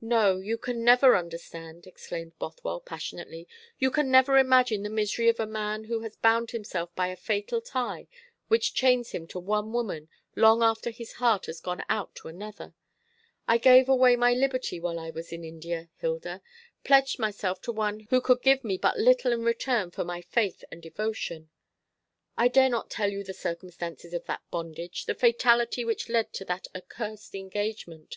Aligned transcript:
"No, 0.00 0.38
you 0.38 0.56
can 0.56 0.82
never 0.82 1.14
understand," 1.14 1.86
exclaimed 1.86 2.38
Bothwell 2.38 2.80
passionately. 2.80 3.46
"You 3.78 3.90
can 3.90 4.10
never 4.10 4.38
imagine 4.38 4.82
the 4.82 4.88
misery 4.88 5.28
of 5.28 5.38
a 5.38 5.46
man 5.46 5.84
who 5.84 6.00
has 6.00 6.16
bound 6.16 6.52
himself 6.52 6.94
by 6.94 7.08
a 7.08 7.16
fatal 7.16 7.60
tie 7.60 8.08
which 8.46 8.72
chains 8.72 9.10
him 9.10 9.26
to 9.26 9.38
one 9.38 9.74
woman, 9.74 10.08
long 10.34 10.62
after 10.62 10.88
his 10.88 11.12
heart 11.20 11.44
has 11.44 11.60
gone 11.60 11.84
out 11.90 12.14
to 12.14 12.28
another. 12.28 12.72
I 13.46 13.58
gave 13.58 13.90
away 13.90 14.16
my 14.16 14.32
liberty 14.32 14.80
while 14.80 14.98
I 14.98 15.10
was 15.10 15.32
in 15.34 15.44
India, 15.44 15.90
Hilda: 15.98 16.40
pledged 16.82 17.18
myself 17.18 17.60
to 17.60 17.70
one 17.72 18.00
who 18.08 18.22
could 18.22 18.40
give 18.40 18.64
me 18.64 18.78
but 18.78 18.98
little 18.98 19.32
in 19.34 19.44
return 19.44 19.90
for 19.90 20.02
my 20.02 20.22
faith 20.22 20.64
and 20.72 20.80
devotion. 20.82 21.50
I 22.38 22.48
dare 22.48 22.70
not 22.70 22.88
tell 22.88 23.10
you 23.10 23.22
the 23.22 23.34
circumstances 23.34 24.14
of 24.14 24.24
that 24.24 24.40
bondage 24.50 25.04
the 25.04 25.14
fatality 25.14 25.84
which 25.84 26.08
led 26.08 26.32
to 26.32 26.46
that 26.46 26.68
accursed 26.74 27.34
engagement. 27.34 28.16